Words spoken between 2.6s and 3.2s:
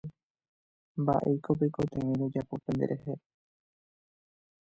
penderehe.